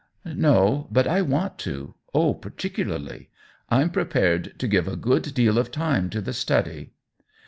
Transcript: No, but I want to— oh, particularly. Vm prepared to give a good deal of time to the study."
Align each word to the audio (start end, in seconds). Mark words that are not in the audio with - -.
No, 0.25 0.87
but 0.91 1.05
I 1.05 1.21
want 1.21 1.59
to— 1.59 1.93
oh, 2.15 2.33
particularly. 2.33 3.29
Vm 3.71 3.93
prepared 3.93 4.57
to 4.57 4.67
give 4.67 4.87
a 4.87 4.95
good 4.95 5.35
deal 5.35 5.59
of 5.59 5.69
time 5.69 6.09
to 6.09 6.21
the 6.21 6.33
study." 6.33 6.89